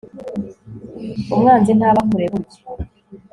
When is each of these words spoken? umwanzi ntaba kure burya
umwanzi 1.33 1.71
ntaba 1.79 2.01
kure 2.07 2.25
burya 2.31 2.61